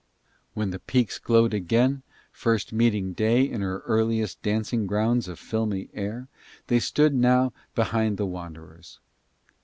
[0.55, 2.01] When the peaks glowed again,
[2.31, 6.27] first meeting day in her earliest dancing grounds of filmy air,
[6.65, 8.99] they stood now behind the wanderers.